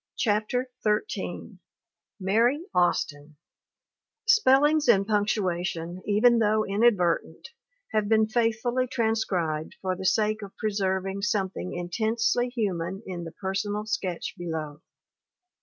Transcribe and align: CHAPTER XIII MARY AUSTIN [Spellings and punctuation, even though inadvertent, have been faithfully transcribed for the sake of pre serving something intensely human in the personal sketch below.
CHAPTER 0.17 0.71
XIII 0.83 1.59
MARY 2.19 2.65
AUSTIN 2.73 3.35
[Spellings 4.25 4.87
and 4.87 5.05
punctuation, 5.05 6.01
even 6.07 6.39
though 6.39 6.65
inadvertent, 6.65 7.49
have 7.91 8.09
been 8.09 8.27
faithfully 8.27 8.87
transcribed 8.87 9.75
for 9.79 9.95
the 9.95 10.07
sake 10.07 10.41
of 10.41 10.57
pre 10.57 10.71
serving 10.73 11.21
something 11.21 11.75
intensely 11.75 12.49
human 12.49 13.03
in 13.05 13.25
the 13.25 13.31
personal 13.31 13.85
sketch 13.85 14.33
below. 14.35 14.81